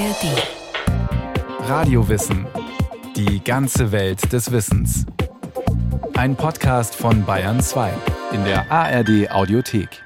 [0.00, 1.68] ARD.
[1.68, 2.46] Radiowissen.
[3.16, 5.04] Die ganze Welt des Wissens.
[6.14, 7.92] Ein Podcast von Bayern 2
[8.32, 10.02] in der ARD Audiothek.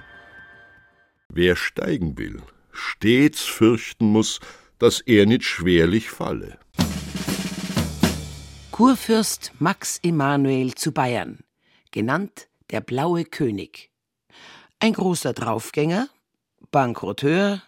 [1.28, 4.40] Wer steigen will, stets fürchten muss,
[4.80, 6.58] dass er nicht schwerlich falle.
[8.72, 11.44] Kurfürst Max Emanuel zu Bayern,
[11.92, 13.90] genannt der Blaue König.
[14.80, 16.08] Ein großer Draufgänger,
[16.72, 17.62] Bankrotteur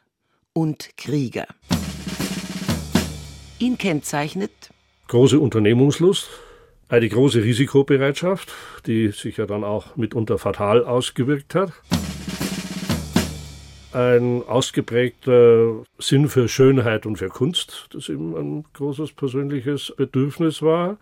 [0.54, 1.46] und Krieger.
[3.58, 4.52] Ihn kennzeichnet
[5.08, 6.28] große Unternehmungslust,
[6.88, 8.52] eine große Risikobereitschaft,
[8.86, 11.72] die sich ja dann auch mitunter fatal ausgewirkt hat.
[13.92, 20.98] Ein ausgeprägter Sinn für Schönheit und für Kunst, das ihm ein großes persönliches Bedürfnis war.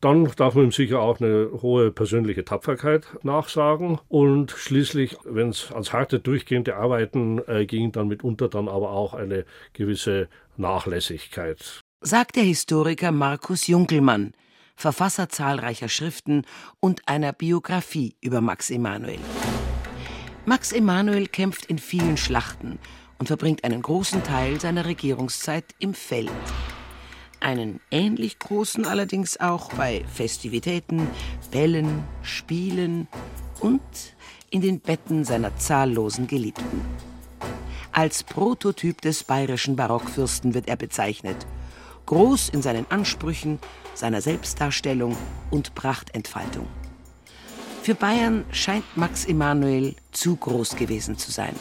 [0.00, 3.98] Dann darf man ihm sicher auch eine hohe persönliche Tapferkeit nachsagen.
[4.08, 9.14] Und schließlich, wenn es ans harte durchgehende Arbeiten äh, ging, dann mitunter dann aber auch
[9.14, 11.82] eine gewisse Nachlässigkeit.
[12.00, 14.34] Sagt der Historiker Markus Junkelmann,
[14.76, 16.44] Verfasser zahlreicher Schriften
[16.78, 19.18] und einer Biografie über Max Emanuel.
[20.46, 22.78] Max Emanuel kämpft in vielen Schlachten
[23.18, 26.30] und verbringt einen großen Teil seiner Regierungszeit im Feld
[27.40, 31.08] einen ähnlich großen allerdings auch bei Festivitäten,
[31.50, 33.08] Bällen, Spielen
[33.60, 33.80] und
[34.50, 36.80] in den Betten seiner zahllosen Geliebten.
[37.92, 41.46] Als Prototyp des bayerischen Barockfürsten wird er bezeichnet,
[42.06, 43.58] groß in seinen Ansprüchen,
[43.94, 45.16] seiner Selbstdarstellung
[45.50, 46.66] und Prachtentfaltung.
[47.82, 51.54] Für Bayern scheint Max Emanuel zu groß gewesen zu sein.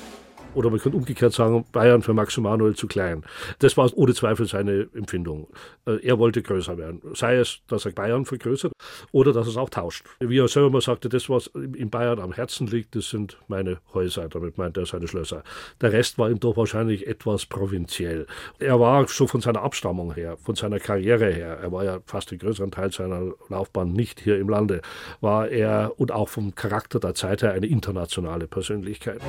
[0.58, 3.24] Oder man könnte umgekehrt sagen, Bayern für Max Emanuel zu klein.
[3.60, 5.48] Das war ohne Zweifel seine Empfindung.
[5.86, 7.00] Äh, er wollte größer werden.
[7.14, 8.74] Sei es, dass er Bayern vergrößert
[9.12, 10.06] oder dass er es auch tauscht.
[10.20, 13.78] Wie er selber mal sagte, das, was in Bayern am Herzen liegt, das sind meine
[13.94, 14.30] Häuser.
[14.30, 15.44] Damit meint er seine Schlösser.
[15.80, 18.26] Der Rest war ihm doch wahrscheinlich etwas provinziell.
[18.58, 22.32] Er war so von seiner Abstammung her, von seiner Karriere her, er war ja fast
[22.32, 24.82] den größeren Teil seiner Laufbahn nicht hier im Lande,
[25.22, 29.22] war er und auch vom Charakter der Zeit her eine internationale Persönlichkeit.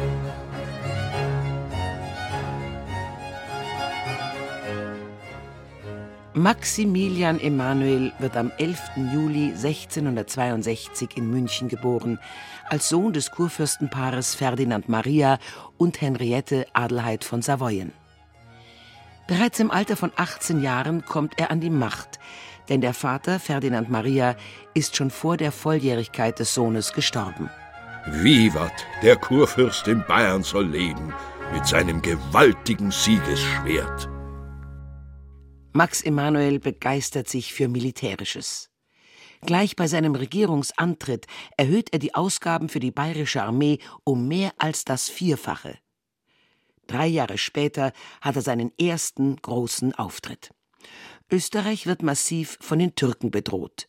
[6.39, 8.79] Maximilian Emanuel wird am 11.
[9.13, 12.21] Juli 1662 in München geboren,
[12.69, 15.41] als Sohn des Kurfürstenpaares Ferdinand Maria
[15.79, 17.93] und Henriette Adelheid von Savoyen.
[19.27, 22.21] Bereits im Alter von 18 Jahren kommt er an die Macht,
[22.69, 24.37] denn der Vater Ferdinand Maria
[24.75, 27.51] ist schon vor der Volljährigkeit des Sohnes gestorben.
[28.07, 31.13] Vivat, der Kurfürst in Bayern soll leben,
[31.53, 34.09] mit seinem gewaltigen Siegesschwert.
[35.79, 38.69] Max Emanuel begeistert sich für Militärisches.
[39.43, 44.85] Gleich bei seinem Regierungsantritt erhöht er die Ausgaben für die bayerische Armee um mehr als
[44.85, 45.79] das Vierfache.
[46.89, 50.51] Drei Jahre später hat er seinen ersten großen Auftritt.
[51.31, 53.89] Österreich wird massiv von den Türken bedroht.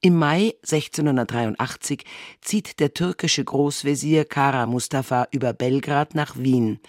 [0.00, 2.02] Im Mai 1683
[2.40, 6.80] zieht der türkische Großvezier Kara Mustafa über Belgrad nach Wien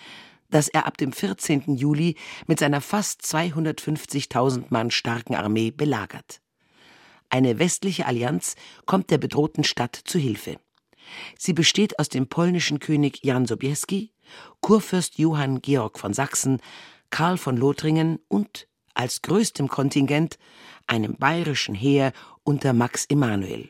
[0.51, 1.75] das er ab dem 14.
[1.75, 6.41] Juli mit seiner fast 250.000 Mann starken Armee belagert.
[7.29, 10.57] Eine westliche Allianz kommt der bedrohten Stadt zu Hilfe.
[11.37, 14.13] Sie besteht aus dem polnischen König Jan Sobieski,
[14.59, 16.61] Kurfürst Johann Georg von Sachsen,
[17.09, 20.37] Karl von Lothringen und als größtem Kontingent
[20.87, 22.13] einem bayerischen Heer
[22.43, 23.69] unter Max Emanuel.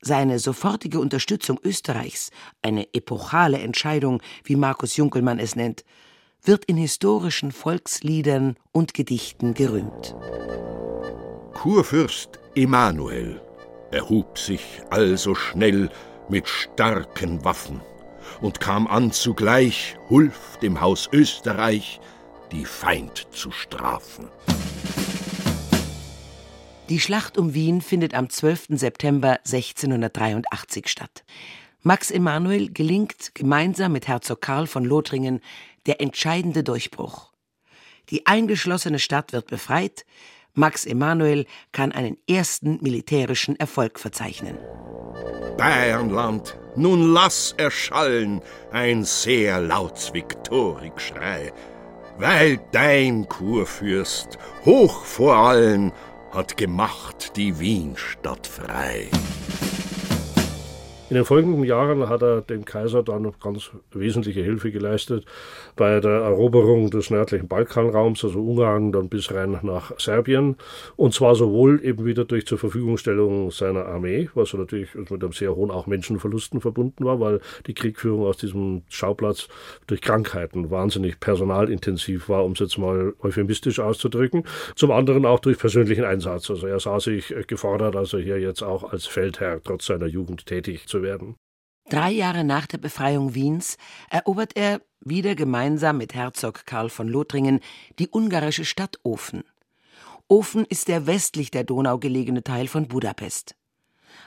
[0.00, 2.30] Seine sofortige Unterstützung Österreichs,
[2.62, 5.84] eine epochale Entscheidung, wie Markus Junkelmann es nennt,
[6.42, 10.14] wird in historischen Volksliedern und Gedichten gerühmt.
[11.54, 13.42] Kurfürst Emanuel
[13.90, 15.90] erhub sich also schnell
[16.28, 17.80] mit starken Waffen
[18.40, 22.00] und kam an zugleich Hulf dem Haus Österreich,
[22.52, 24.28] die Feind zu strafen.
[26.88, 28.68] Die Schlacht um Wien findet am 12.
[28.70, 31.22] September 1683 statt.
[31.82, 35.40] Max Emanuel gelingt gemeinsam mit Herzog Karl von Lothringen
[35.84, 37.30] der entscheidende Durchbruch.
[38.08, 40.06] Die eingeschlossene Stadt wird befreit,
[40.54, 44.56] Max Emanuel kann einen ersten militärischen Erfolg verzeichnen.
[45.58, 48.40] Bayernland, nun lass erschallen
[48.72, 51.52] ein sehr lauts Viktorikschrei,
[52.16, 55.92] weil dein Kurfürst hoch vor allen
[56.32, 59.08] hat gemacht die Wienstadt frei.
[61.10, 65.24] In den folgenden Jahren hat er dem Kaiser dann ganz wesentliche Hilfe geleistet
[65.74, 70.56] bei der Eroberung des nördlichen Balkanraums, also Ungarn, dann bis rein nach Serbien.
[70.96, 75.56] Und zwar sowohl eben wieder durch zur Verfügungstellung seiner Armee, was natürlich mit einem sehr
[75.56, 79.48] hohen auch Menschenverlusten verbunden war, weil die Kriegführung aus diesem Schauplatz
[79.86, 84.44] durch Krankheiten wahnsinnig personalintensiv war, um es jetzt mal euphemistisch auszudrücken.
[84.74, 86.50] Zum anderen auch durch persönlichen Einsatz.
[86.50, 90.86] Also er sah sich gefordert, also hier jetzt auch als Feldherr trotz seiner Jugend tätig
[90.86, 91.36] zu werden.
[91.88, 93.78] Drei Jahre nach der Befreiung Wiens
[94.10, 97.60] erobert er, wieder gemeinsam mit Herzog Karl von Lothringen,
[97.98, 99.44] die ungarische Stadt Ofen.
[100.28, 103.54] Ofen ist der westlich der Donau gelegene Teil von Budapest.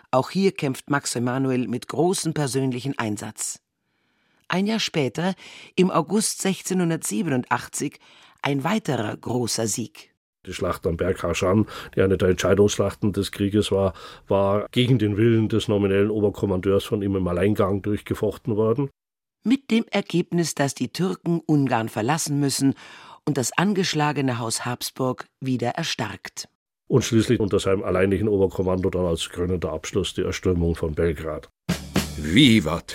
[0.10, 3.60] Auch hier kämpft Max Emanuel mit großem persönlichen Einsatz.
[4.48, 5.36] Ein Jahr später,
[5.76, 8.00] im August 1687,
[8.42, 10.11] ein weiterer großer Sieg.
[10.48, 13.94] Die Schlacht am Berg Haschan, die eine der Entscheidungsschlachten des Krieges war,
[14.28, 18.90] war gegen den Willen des nominellen Oberkommandeurs von ihm im Alleingang durchgefochten worden.
[19.44, 22.74] Mit dem Ergebnis, dass die Türken Ungarn verlassen müssen
[23.26, 26.48] und das angeschlagene Haus Habsburg wieder erstarkt.
[26.88, 31.50] Und schließlich unter seinem alleinigen Oberkommando dann als krönender Abschluss die Erstürmung von Belgrad.
[32.18, 32.94] Vivat!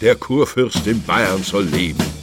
[0.00, 2.15] Der Kurfürst in Bayern soll leben!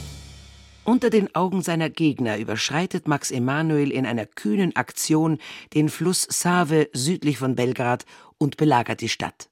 [0.84, 5.38] Unter den Augen seiner Gegner überschreitet Max Emanuel in einer kühnen Aktion
[5.72, 8.04] den Fluss Save südlich von Belgrad
[8.36, 9.48] und belagert die Stadt.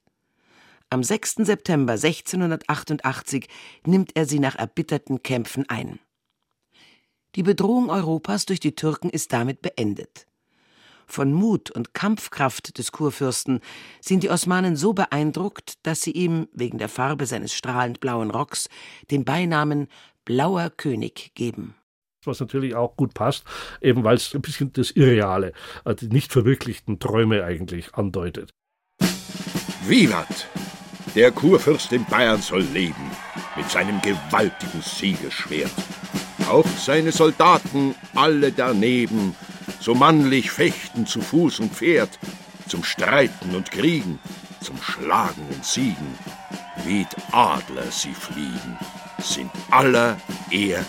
[0.90, 1.36] Am 6.
[1.36, 3.48] September 1688
[3.86, 6.00] nimmt er sie nach erbitterten Kämpfen ein.
[7.34, 10.26] Die Bedrohung Europas durch die Türken ist damit beendet.
[11.06, 13.60] Von Mut und Kampfkraft des Kurfürsten
[14.00, 18.68] sind die Osmanen so beeindruckt, dass sie ihm, wegen der Farbe seines strahlend blauen Rocks,
[19.10, 19.88] den Beinamen
[20.24, 21.74] Blauer König geben.
[22.24, 23.44] Was natürlich auch gut passt,
[23.80, 25.52] eben weil es ein bisschen das Irreale,
[25.84, 28.50] äh, die nicht verwirklichten Träume eigentlich andeutet.
[29.86, 30.48] Vivat!
[31.16, 33.10] Der Kurfürst in Bayern soll leben,
[33.56, 35.72] mit seinem gewaltigen Siegesschwert.
[36.48, 39.34] Auch seine Soldaten, alle daneben,
[39.80, 42.18] so manlich fechten zu Fuß und Pferd,
[42.68, 44.20] zum Streiten und Kriegen,
[44.60, 46.14] zum Schlagen und Siegen,
[46.86, 48.78] wie Adler sie fliegen
[49.22, 50.20] sind aller
[50.50, 50.84] Ehr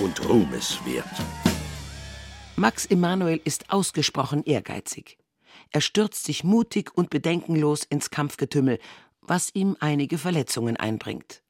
[0.00, 1.06] und Ruhmes wert.
[2.56, 5.18] Max Emanuel ist ausgesprochen ehrgeizig.
[5.70, 8.78] Er stürzt sich mutig und bedenkenlos ins Kampfgetümmel,
[9.20, 11.42] was ihm einige Verletzungen einbringt.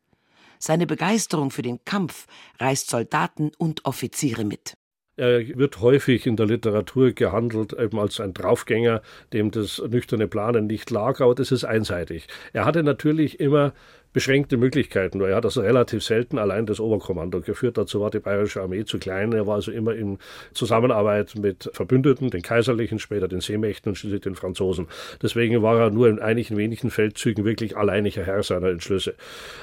[0.58, 2.26] Seine Begeisterung für den Kampf
[2.58, 4.74] reißt Soldaten und Offiziere mit.
[5.18, 9.00] Er wird häufig in der Literatur gehandelt eben als ein Draufgänger,
[9.32, 12.26] dem das nüchterne Planen nicht lag, aber das ist einseitig.
[12.52, 13.72] Er hatte natürlich immer
[14.16, 17.76] beschränkte Möglichkeiten, er hat also relativ selten allein das Oberkommando geführt.
[17.76, 19.34] Dazu war die bayerische Armee zu klein.
[19.34, 20.16] Er war also immer in
[20.54, 24.86] Zusammenarbeit mit Verbündeten, den Kaiserlichen, später den Seemächten und schließlich den Franzosen.
[25.22, 29.16] Deswegen war er nur in einigen wenigen Feldzügen wirklich alleiniger Herr seiner Entschlüsse.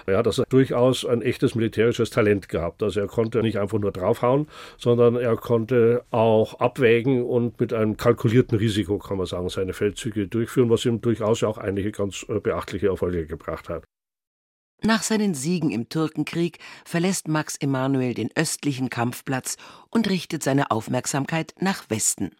[0.05, 2.83] Er hat also durchaus ein echtes militärisches Talent gehabt.
[2.83, 4.45] Also er konnte nicht einfach nur draufhauen,
[4.77, 10.27] sondern er konnte auch abwägen und mit einem kalkulierten Risiko, kann man sagen, seine Feldzüge
[10.27, 13.83] durchführen, was ihm durchaus auch einige ganz äh, beachtliche Erfolge gebracht hat.
[14.85, 19.56] Nach seinen Siegen im Türkenkrieg verlässt Max Emanuel den östlichen Kampfplatz
[19.89, 22.35] und richtet seine Aufmerksamkeit nach Westen.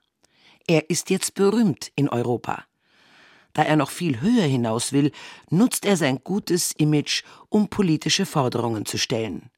[0.68, 2.66] Er ist jetzt berühmt in Europa.
[3.54, 5.14] Da er noch viel höher hinaus will,
[5.50, 9.50] nutzt er sein gutes Image, um politische Forderungen zu stellen.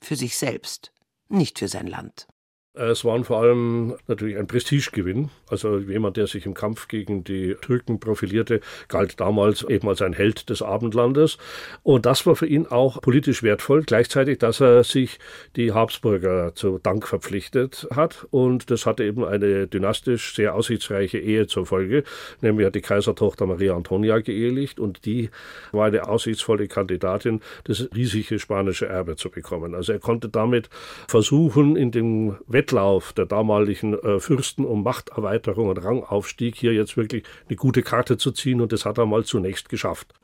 [0.00, 0.92] Für sich selbst,
[1.28, 2.26] nicht für sein Land.
[2.76, 5.30] Es waren vor allem natürlich ein Prestigegewinn.
[5.48, 10.12] Also jemand, der sich im Kampf gegen die Türken profilierte, galt damals eben als ein
[10.12, 11.38] Held des Abendlandes.
[11.84, 13.84] Und das war für ihn auch politisch wertvoll.
[13.84, 15.20] Gleichzeitig, dass er sich
[15.54, 18.26] die Habsburger zu Dank verpflichtet hat.
[18.32, 22.02] Und das hatte eben eine dynastisch sehr aussichtsreiche Ehe zur Folge.
[22.40, 25.30] Nämlich hat die Kaisertochter Maria Antonia geehelicht und die
[25.70, 29.76] war eine aussichtsvolle Kandidatin, das riesige spanische Erbe zu bekommen.
[29.76, 30.68] Also er konnte damit
[31.06, 36.96] versuchen, in dem Wettbewerb Wettlauf der damaligen äh, Fürsten um Machterweiterung und Rangaufstieg hier jetzt
[36.96, 40.14] wirklich eine gute Karte zu ziehen und das hat er mal zunächst geschafft.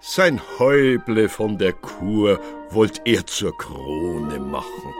[0.00, 4.92] Sein Häuble von der Kur wollt er zur Krone machen.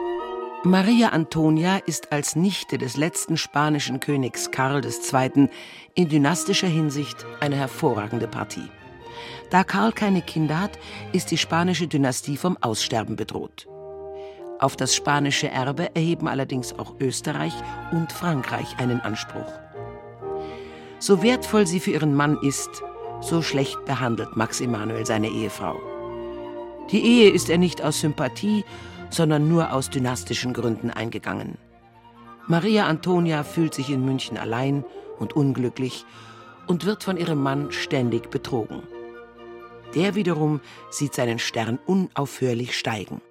[0.63, 5.49] Maria Antonia ist als Nichte des letzten spanischen Königs Karl II.
[5.93, 8.69] in dynastischer Hinsicht eine hervorragende Partie.
[9.49, 10.77] Da Karl keine Kinder hat,
[11.11, 13.67] ist die spanische Dynastie vom Aussterben bedroht.
[14.59, 17.53] Auf das spanische Erbe erheben allerdings auch Österreich
[17.91, 19.51] und Frankreich einen Anspruch.
[20.99, 22.69] So wertvoll sie für ihren Mann ist,
[23.21, 25.75] so schlecht behandelt Max Emanuel seine Ehefrau.
[26.91, 28.63] Die Ehe ist er nicht aus Sympathie,
[29.09, 31.57] sondern nur aus dynastischen Gründen eingegangen.
[32.47, 34.85] Maria Antonia fühlt sich in München allein
[35.19, 36.05] und unglücklich
[36.67, 38.83] und wird von ihrem Mann ständig betrogen.
[39.95, 40.59] Der wiederum
[40.89, 43.21] sieht seinen Stern unaufhörlich steigen.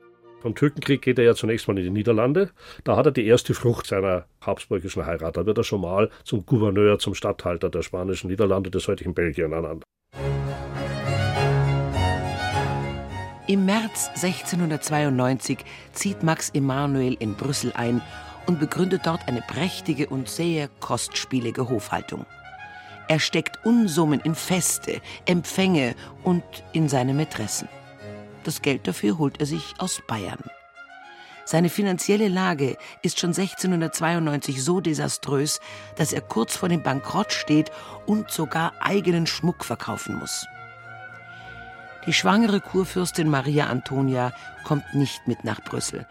[0.40, 2.50] Vom Türkenkrieg geht er ja zunächst mal in die Niederlande.
[2.84, 5.36] Da hat er die erste Frucht seiner habsburgischen Heirat.
[5.36, 9.52] Da wird er schon mal zum Gouverneur, zum Statthalter der spanischen Niederlande des heutigen Belgien
[9.52, 9.84] ernannt.
[13.46, 15.58] Im März 1692
[15.92, 18.00] zieht Max Emanuel in Brüssel ein
[18.46, 22.26] und begründet dort eine prächtige und sehr kostspielige Hofhaltung.
[23.08, 26.42] Er steckt Unsummen in Feste, Empfänge und
[26.72, 27.68] in seine Mätressen.
[28.44, 30.42] Das Geld dafür holt er sich aus Bayern.
[31.46, 35.60] Seine finanzielle Lage ist schon 1692 so desaströs,
[35.96, 37.70] dass er kurz vor dem Bankrott steht
[38.06, 40.46] und sogar eigenen Schmuck verkaufen muss.
[42.06, 44.32] Die schwangere Kurfürstin Maria Antonia
[44.64, 46.06] kommt nicht mit nach Brüssel.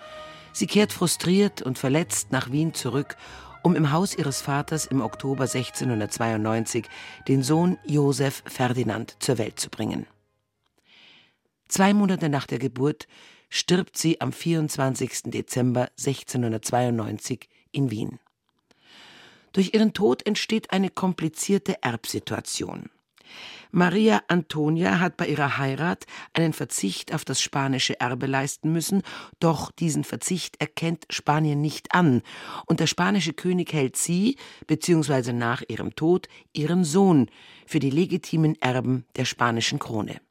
[0.51, 3.15] Sie kehrt frustriert und verletzt nach Wien zurück
[3.63, 6.85] um im Haus ihres Vaters im Oktober 1692
[7.27, 10.05] den Sohn Josef Ferdinand zur Welt zu bringen.
[11.67, 13.07] Zwei Monate nach der Geburt
[13.49, 15.23] stirbt sie am 24.
[15.31, 18.19] Dezember 1692 in Wien.
[19.53, 22.89] Durch ihren Tod entsteht eine komplizierte Erbsituation.
[23.75, 29.01] Maria Antonia hat bei ihrer Heirat einen Verzicht auf das spanische Erbe leisten müssen,
[29.39, 32.21] doch diesen Verzicht erkennt Spanien nicht an,
[32.67, 34.37] und der spanische König hält sie,
[34.67, 37.31] beziehungsweise nach ihrem Tod, ihren Sohn,
[37.65, 40.21] für die legitimen Erben der spanischen Krone.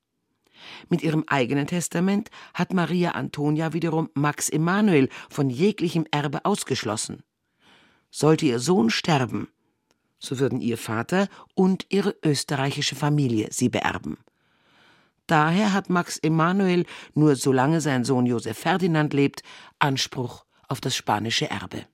[0.89, 7.25] Mit ihrem eigenen Testament hat Maria Antonia wiederum Max Emanuel von jeglichem Erbe ausgeschlossen.
[8.09, 9.49] Sollte ihr Sohn sterben,
[10.23, 14.19] so würden ihr Vater und ihre österreichische Familie sie beerben.
[15.27, 19.43] Daher hat Max Emanuel, nur solange sein Sohn Josef Ferdinand lebt,
[19.79, 21.87] Anspruch auf das spanische Erbe.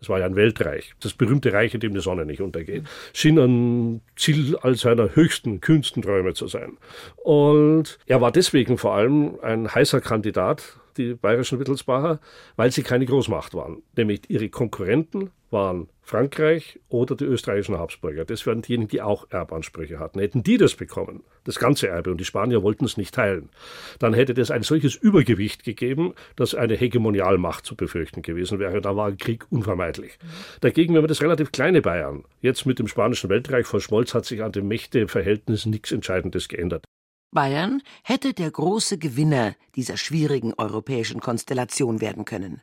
[0.00, 2.84] Es war ja ein Weltreich, das berühmte Reich, in dem die Sonne nicht untergeht.
[3.12, 6.78] Schien ein Ziel all seiner höchsten, kühnsten Träume zu sein.
[7.16, 12.20] Und er war deswegen vor allem ein heißer Kandidat, die bayerischen Wittelsbacher,
[12.56, 13.82] weil sie keine Großmacht waren.
[13.96, 18.24] Nämlich ihre Konkurrenten waren Frankreich oder die österreichischen Habsburger.
[18.24, 20.20] Das waren diejenigen, die auch Erbansprüche hatten.
[20.20, 23.50] Hätten die das bekommen, das ganze Erbe, und die Spanier wollten es nicht teilen,
[23.98, 28.80] dann hätte das ein solches Übergewicht gegeben, dass eine Hegemonialmacht zu befürchten gewesen wäre.
[28.80, 30.18] Da war ein Krieg unvermeidlich.
[30.60, 34.42] Dagegen, wenn man das relativ kleine Bayern jetzt mit dem Spanischen Weltreich verschmolz, hat sich
[34.42, 36.84] an dem Mächteverhältnis nichts Entscheidendes geändert.
[37.30, 42.62] Bayern hätte der große Gewinner dieser schwierigen europäischen Konstellation werden können.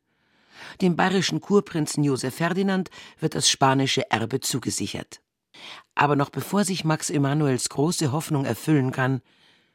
[0.82, 5.22] Dem bayerischen Kurprinzen Josef Ferdinand wird das spanische Erbe zugesichert.
[5.94, 9.22] Aber noch bevor sich Max Emanuels große Hoffnung erfüllen kann,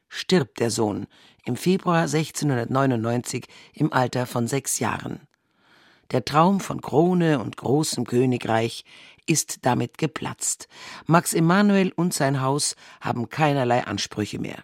[0.09, 1.07] stirbt der Sohn
[1.45, 5.21] im Februar 1699 im Alter von sechs Jahren.
[6.11, 8.83] Der Traum von Krone und großem Königreich
[9.25, 10.67] ist damit geplatzt.
[11.05, 14.63] Max Emanuel und sein Haus haben keinerlei Ansprüche mehr.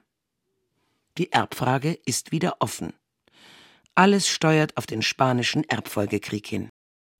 [1.17, 2.93] Die Erbfrage ist wieder offen.
[3.95, 6.69] Alles steuert auf den spanischen Erbfolgekrieg hin.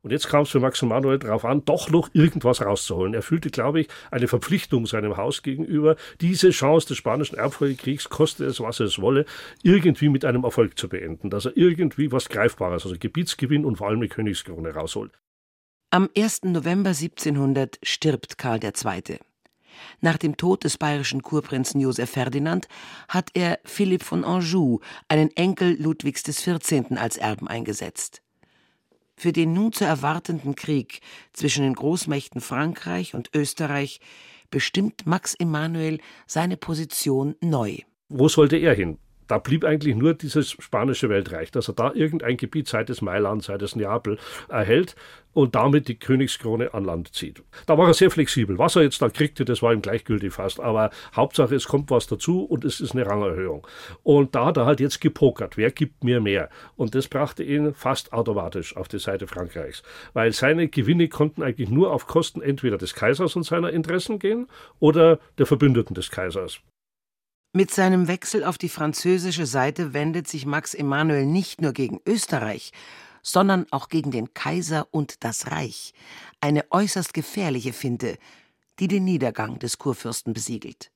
[0.03, 3.15] Und jetzt kam es für Max Manuel darauf an, doch noch irgendwas rauszuholen.
[3.15, 8.45] Er fühlte, glaube ich, eine Verpflichtung seinem Haus gegenüber, diese Chance des spanischen Erbfolgekriegs, koste
[8.45, 9.25] es, was es wolle,
[9.63, 11.31] irgendwie mit einem Erfolg zu beenden.
[11.31, 15.17] Dass er irgendwie was Greifbares, also Gebietsgewinn und vor allem eine Königskrone rausholt.
[15.89, 16.43] Am 1.
[16.43, 19.17] November 1700 stirbt Karl II.
[20.01, 22.67] Nach dem Tod des bayerischen Kurprinzen Josef Ferdinand
[23.07, 28.21] hat er Philipp von Anjou, einen Enkel Ludwigs XIV., als Erben eingesetzt.
[29.15, 31.01] Für den nun zu erwartenden Krieg
[31.33, 33.99] zwischen den Großmächten Frankreich und Österreich
[34.51, 37.79] bestimmt Max Emanuel seine Position neu.
[38.09, 38.99] Wo sollte er hin?
[39.27, 43.43] Da blieb eigentlich nur dieses spanische Weltreich, dass er da irgendein Gebiet, sei es Mailand,
[43.43, 44.17] sei es Neapel,
[44.49, 44.95] erhält
[45.37, 47.43] und damit die Königskrone an Land zieht.
[47.67, 48.57] Da war er sehr flexibel.
[48.57, 50.59] Was er jetzt da kriegte, das war ihm gleichgültig fast.
[50.59, 53.67] Aber Hauptsache, es kommt was dazu und es ist eine Rangerhöhung.
[54.01, 55.55] Und da hat er halt jetzt gepokert.
[55.55, 56.49] Wer gibt mir mehr?
[56.75, 59.83] Und das brachte ihn fast automatisch auf die Seite Frankreichs.
[60.13, 64.47] Weil seine Gewinne konnten eigentlich nur auf Kosten entweder des Kaisers und seiner Interessen gehen
[64.79, 66.61] oder der Verbündeten des Kaisers.
[67.53, 72.71] Mit seinem Wechsel auf die französische Seite wendet sich Max Emanuel nicht nur gegen Österreich,
[73.23, 75.93] sondern auch gegen den Kaiser und das Reich,
[76.41, 78.17] eine äußerst gefährliche Finte,
[78.79, 80.91] die den Niedergang des Kurfürsten besiegelt.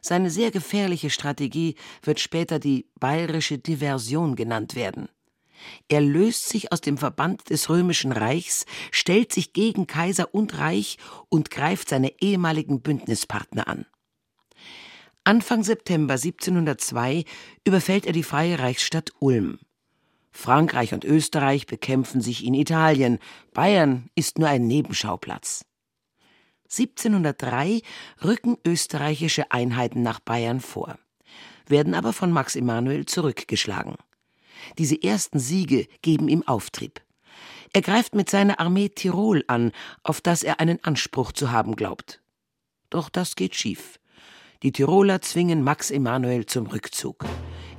[0.00, 5.08] Seine sehr gefährliche Strategie wird später die bayerische Diversion genannt werden.
[5.88, 10.98] Er löst sich aus dem Verband des römischen Reichs, stellt sich gegen Kaiser und Reich
[11.28, 13.86] und greift seine ehemaligen Bündnispartner an.
[15.28, 17.24] Anfang September 1702
[17.62, 19.58] überfällt er die freie Reichsstadt Ulm.
[20.30, 23.18] Frankreich und Österreich bekämpfen sich in Italien,
[23.52, 25.66] Bayern ist nur ein Nebenschauplatz.
[26.70, 27.82] 1703
[28.24, 30.98] rücken österreichische Einheiten nach Bayern vor,
[31.66, 33.96] werden aber von Max Emanuel zurückgeschlagen.
[34.78, 37.02] Diese ersten Siege geben ihm Auftrieb.
[37.74, 39.72] Er greift mit seiner Armee Tirol an,
[40.04, 42.22] auf das er einen Anspruch zu haben glaubt.
[42.88, 43.98] Doch das geht schief.
[44.64, 47.24] Die Tiroler zwingen Max Emanuel zum Rückzug.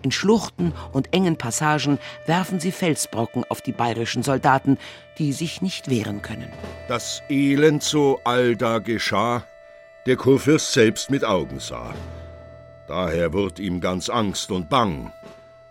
[0.02, 4.78] In Schluchten und engen Passagen werfen sie Felsbrocken auf die bayerischen Soldaten,
[5.18, 6.48] die sich nicht wehren können.
[6.88, 9.44] Das Elend so allda geschah,
[10.06, 11.94] der Kurfürst selbst mit Augen sah.
[12.88, 15.12] Daher wurd ihm ganz Angst und Bang,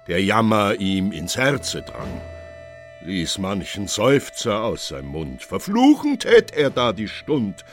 [0.09, 2.21] der Jammer ihm ins Herze drang,
[3.07, 7.65] ließ manchen Seufzer aus seinem Mund, verfluchend hätt er da die Stund,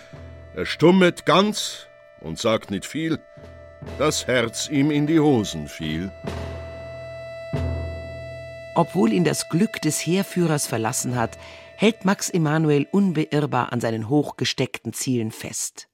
[0.56, 1.88] er stummet ganz
[2.26, 3.20] und sagt nicht viel,
[4.00, 6.12] das Herz ihm in die Hosen fiel.
[8.74, 11.38] Obwohl ihn das Glück des Heerführers verlassen hat,
[11.78, 15.88] hält Max Emanuel unbeirrbar an seinen hochgesteckten Zielen fest.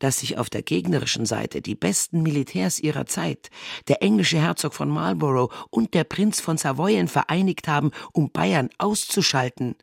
[0.00, 3.50] Dass sich auf der gegnerischen Seite die besten Militärs ihrer Zeit,
[3.88, 9.76] der englische Herzog von Marlborough und der Prinz von Savoyen vereinigt haben, um Bayern auszuschalten,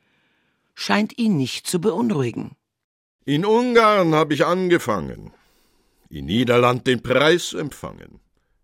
[0.76, 2.56] scheint ihn nicht zu beunruhigen.
[3.26, 5.32] In Ungarn habe ich angefangen,
[6.10, 8.20] in Niederland den Preis empfangen,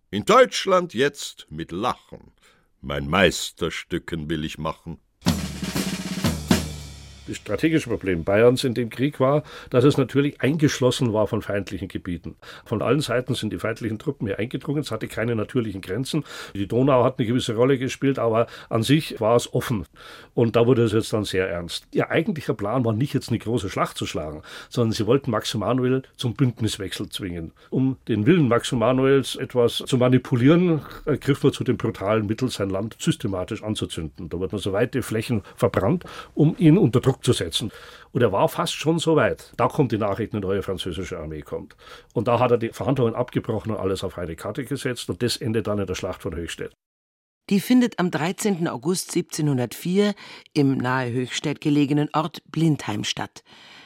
[0.10, 2.32] in Deutschland jetzt mit Lachen
[2.82, 5.00] mein Meisterstücken will ich machen.
[7.28, 11.90] Das strategische Problem Bayerns in dem Krieg war, dass es natürlich eingeschlossen war von feindlichen
[11.90, 12.36] Gebieten.
[12.66, 14.80] Von allen Seiten sind die feindlichen Truppen hier eingedrungen.
[14.80, 16.24] Es hatte keine natürlichen Grenzen.
[16.54, 19.86] Die Donau hat eine gewisse Rolle gespielt, aber an sich war es offen.
[20.34, 21.88] Und da wurde es jetzt dann sehr ernst.
[21.92, 25.54] Ihr eigentlicher Plan war nicht jetzt eine große Schlacht zu schlagen, sondern sie wollten Max
[25.54, 27.52] Emanuel zum Bündniswechsel zwingen.
[27.70, 30.82] Um den Willen Max Emanuels etwas zu manipulieren,
[31.20, 34.30] griff man zu dem brutalen Mittel, sein Land systematisch anzuzünden.
[34.30, 36.06] Da wurden so weite Flächen verbrannt,
[36.36, 37.72] um ihn unter Druck Druck zu setzen.
[38.12, 39.54] Und er war fast schon so weit.
[39.58, 41.76] Da kommt die Nachricht, eine neue französische Armee kommt.
[42.14, 45.10] Und da hat er die Verhandlungen abgebrochen und alles auf eine Karte gesetzt.
[45.10, 46.74] Und das endet dann in der Schlacht von Höchstädt.
[47.50, 48.68] Die findet am 13.
[48.68, 50.14] August 1704
[50.54, 53.42] im nahe Höchstädt gelegenen Ort Blindheim statt,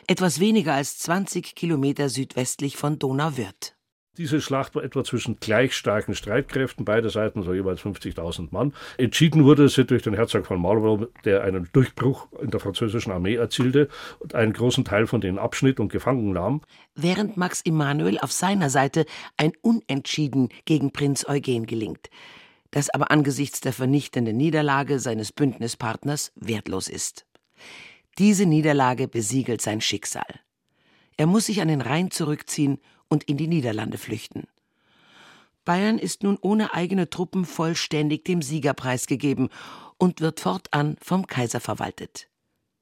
[0.07, 3.75] etwas weniger als 20 Kilometer südwestlich von Donauwörth.
[4.17, 8.73] Diese Schlacht war etwa zwischen gleich starken Streitkräften, beide Seiten so jeweils 50.000 Mann.
[8.97, 13.35] Entschieden wurde sie durch den Herzog von Marlborough, der einen Durchbruch in der französischen Armee
[13.35, 13.87] erzielte
[14.19, 16.59] und einen großen Teil von denen abschnitt und gefangen nahm.
[16.93, 19.05] Während Max Emanuel auf seiner Seite
[19.37, 22.09] ein Unentschieden gegen Prinz Eugen gelingt,
[22.71, 27.25] das aber angesichts der vernichtenden Niederlage seines Bündnispartners wertlos ist.
[28.17, 30.41] Diese Niederlage besiegelt sein Schicksal.
[31.15, 32.79] Er muss sich an den Rhein zurückziehen
[33.11, 34.47] und in die Niederlande flüchten.
[35.65, 39.49] Bayern ist nun ohne eigene Truppen vollständig dem Siegerpreis gegeben
[39.97, 42.29] und wird fortan vom Kaiser verwaltet.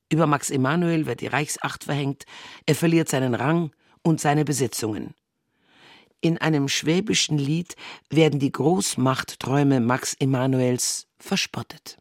[0.09, 2.25] Über Max Emanuel wird die Reichsacht verhängt,
[2.65, 5.13] er verliert seinen Rang und seine Besitzungen.
[6.21, 7.75] In einem schwäbischen Lied
[8.09, 11.97] werden die Großmachtträume Max Emanuels verspottet.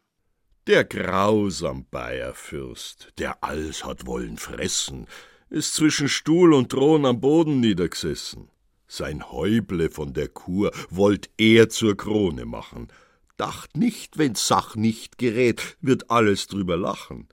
[0.67, 5.07] Der grausam Bayerfürst, der alles hat wollen fressen,
[5.51, 8.51] ist zwischen Stuhl und Thron am Boden niedergesessen.
[8.87, 12.89] Sein Häuble von der Kur wollt er zur Krone machen.
[13.37, 17.29] Dacht nicht, wenn's Sach nicht gerät, wird alles drüber lachen.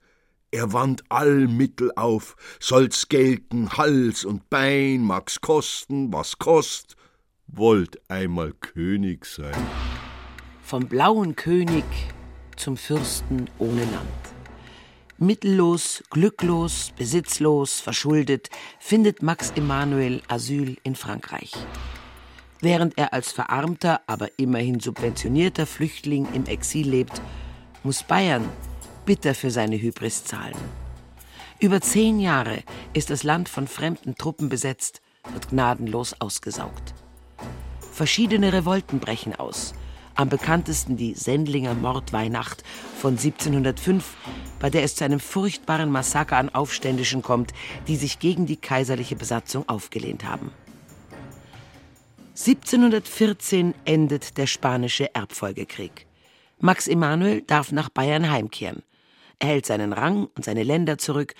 [0.50, 6.96] Er wandt all Mittel auf, soll's gelten, Hals und Bein, mag's kosten, was kost,
[7.46, 9.56] wollt einmal König sein.
[10.62, 11.84] Vom blauen König
[12.56, 14.25] zum Fürsten ohne Land.
[15.18, 21.52] Mittellos, glücklos, besitzlos, verschuldet findet Max Emanuel Asyl in Frankreich.
[22.60, 27.22] Während er als verarmter, aber immerhin subventionierter Flüchtling im Exil lebt,
[27.82, 28.46] muss Bayern
[29.06, 30.56] bitter für seine Hybris zahlen.
[31.60, 35.00] Über zehn Jahre ist das Land von fremden Truppen besetzt,
[35.32, 36.92] wird gnadenlos ausgesaugt.
[37.90, 39.72] Verschiedene Revolten brechen aus–
[40.16, 42.64] am bekanntesten die Sendlinger Mordweihnacht
[42.98, 44.16] von 1705,
[44.58, 47.52] bei der es zu einem furchtbaren Massaker an Aufständischen kommt,
[47.86, 50.50] die sich gegen die kaiserliche Besatzung aufgelehnt haben.
[52.30, 56.06] 1714 endet der spanische Erbfolgekrieg.
[56.58, 58.82] Max Emanuel darf nach Bayern heimkehren.
[59.38, 61.34] Er hält seinen Rang und seine Länder zurück,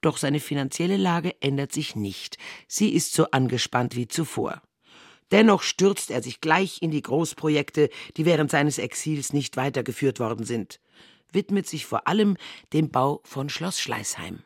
[0.00, 2.38] doch seine finanzielle Lage ändert sich nicht.
[2.66, 4.62] Sie ist so angespannt wie zuvor.
[5.30, 10.44] Dennoch stürzt er sich gleich in die Großprojekte, die während seines Exils nicht weitergeführt worden
[10.44, 10.80] sind,
[11.32, 12.36] widmet sich vor allem
[12.72, 14.42] dem Bau von Schloss Schleißheim.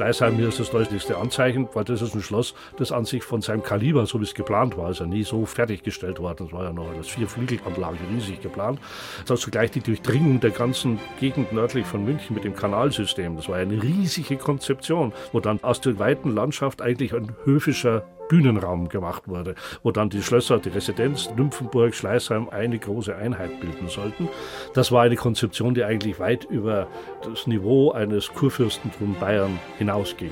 [0.00, 3.42] Schleißheim hier ist das deutlichste Anzeichen, weil das ist ein Schloss, das an sich von
[3.42, 6.46] seinem Kaliber, so wie es geplant war, ist ja nie so fertiggestellt worden.
[6.46, 8.80] Das war ja noch als Vierflügelanlage riesig geplant.
[9.26, 13.36] Das ist zugleich die Durchdringung der ganzen Gegend nördlich von München mit dem Kanalsystem.
[13.36, 18.88] Das war eine riesige Konzeption, wo dann aus der weiten Landschaft eigentlich ein höfischer Bühnenraum
[18.88, 24.28] gemacht wurde, wo dann die Schlösser, die Residenz, Nymphenburg, Schleißheim eine große Einheit bilden sollten.
[24.72, 26.86] Das war eine Konzeption, die eigentlich weit über
[27.24, 30.30] das Niveau eines Kurfürstentums Bayern hinausging.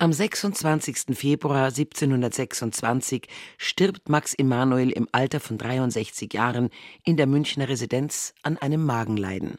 [0.00, 1.14] Am 26.
[1.14, 6.70] Februar 1726 stirbt Max Emanuel im Alter von 63 Jahren
[7.04, 9.58] in der Münchner Residenz an einem Magenleiden.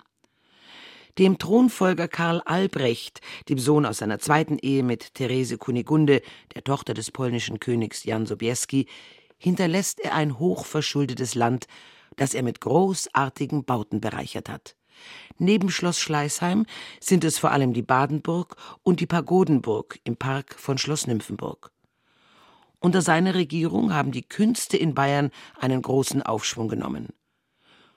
[1.19, 6.23] Dem Thronfolger Karl Albrecht, dem Sohn aus seiner zweiten Ehe mit Therese Kunigunde,
[6.55, 8.87] der Tochter des polnischen Königs Jan Sobieski,
[9.37, 11.67] hinterlässt er ein hochverschuldetes Land,
[12.15, 14.75] das er mit großartigen Bauten bereichert hat.
[15.37, 16.67] Neben Schloss Schleißheim
[16.99, 21.71] sind es vor allem die Badenburg und die Pagodenburg im Park von Schloss Nymphenburg.
[22.79, 27.09] Unter seiner Regierung haben die Künste in Bayern einen großen Aufschwung genommen.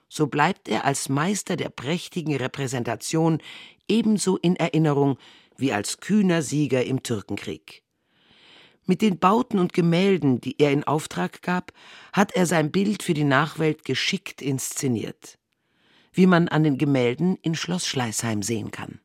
[0.09, 3.39] So bleibt er als Meister der prächtigen Repräsentation
[3.87, 5.17] ebenso in Erinnerung
[5.57, 7.83] wie als kühner Sieger im Türkenkrieg.
[8.85, 11.73] Mit den Bauten und Gemälden, die er in Auftrag gab,
[12.13, 15.39] hat er sein Bild für die Nachwelt geschickt inszeniert
[16.15, 18.99] wie man an den Gemälden in Schloss Schleißheim sehen kann.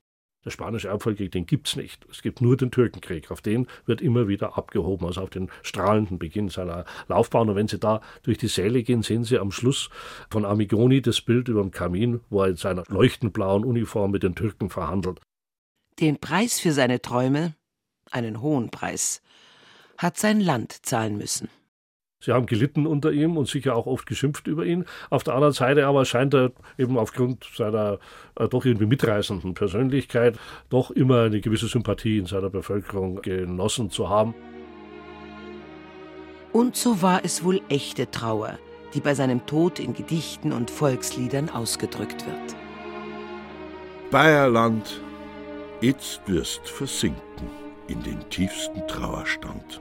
[0.45, 2.07] Der spanische Erbfolgekrieg, den gibt es nicht.
[2.11, 3.31] Es gibt nur den Türkenkrieg.
[3.31, 7.51] Auf den wird immer wieder abgehoben, also auf den strahlenden Beginn seiner Laufbahn.
[7.51, 9.91] Und wenn Sie da durch die Säle gehen, sehen Sie am Schluss
[10.31, 14.23] von Amigoni das Bild über dem Kamin, wo er in seiner leuchtend blauen Uniform mit
[14.23, 15.21] den Türken verhandelt.
[15.99, 17.55] Den Preis für seine Träume,
[18.11, 19.21] einen hohen Preis,
[19.99, 21.51] hat sein Land zahlen müssen.
[22.23, 24.85] Sie haben gelitten unter ihm und sicher auch oft geschimpft über ihn.
[25.09, 27.99] Auf der anderen Seite aber scheint er eben aufgrund seiner
[28.39, 34.11] äh, doch irgendwie mitreißenden Persönlichkeit doch immer eine gewisse Sympathie in seiner Bevölkerung genossen zu
[34.11, 34.35] haben.
[36.53, 38.59] Und so war es wohl echte Trauer,
[38.93, 42.57] die bei seinem Tod in Gedichten und Volksliedern ausgedrückt wird.
[44.11, 45.01] Bayerland,
[45.81, 47.49] jetzt wirst versinken
[47.87, 49.81] in den tiefsten Trauerstand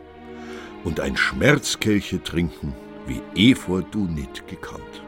[0.84, 2.74] und ein Schmerzkelche trinken,
[3.08, 5.04] wie Efor du nicht gekannt.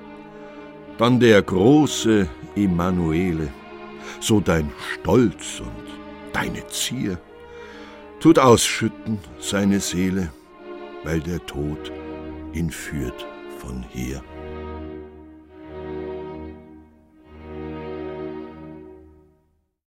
[0.97, 3.49] Dann der große Emanuele,
[4.19, 7.19] so dein Stolz und deine Zier,
[8.19, 10.31] tut ausschütten seine Seele,
[11.03, 11.91] weil der Tod
[12.53, 13.25] ihn führt
[13.57, 14.21] von hier.